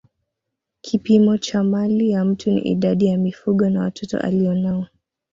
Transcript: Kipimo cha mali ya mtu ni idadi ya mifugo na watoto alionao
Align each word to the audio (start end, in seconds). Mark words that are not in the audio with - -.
Kipimo 0.81 1.37
cha 1.37 1.63
mali 1.63 2.09
ya 2.09 2.25
mtu 2.25 2.51
ni 2.51 2.61
idadi 2.61 3.05
ya 3.05 3.17
mifugo 3.17 3.69
na 3.69 3.81
watoto 3.81 4.19
alionao 4.19 4.87